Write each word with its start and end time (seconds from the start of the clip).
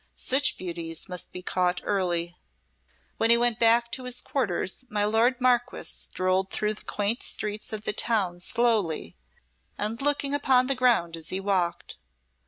Such 0.15 0.57
beauties 0.57 1.07
must 1.07 1.31
be 1.31 1.43
caught 1.43 1.81
early." 1.83 2.35
When 3.17 3.29
he 3.29 3.37
went 3.37 3.59
back 3.59 3.91
to 3.91 4.05
his 4.05 4.19
quarters, 4.19 4.83
my 4.89 5.05
lord 5.05 5.39
Marquess 5.39 5.89
strolled 5.89 6.49
through 6.49 6.73
the 6.73 6.85
quaint 6.85 7.21
streets 7.21 7.71
of 7.71 7.83
the 7.83 7.93
town 7.93 8.39
slowly, 8.39 9.15
and 9.77 10.01
looking 10.01 10.33
upon 10.33 10.65
the 10.65 10.73
ground 10.73 11.15
as 11.15 11.29
he 11.29 11.39
walked. 11.39 11.97